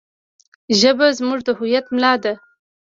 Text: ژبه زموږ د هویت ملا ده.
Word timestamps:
ژبه 0.79 1.05
زموږ 1.19 1.39
د 1.45 1.49
هویت 1.57 1.85
ملا 1.95 2.13
ده. 2.23 2.33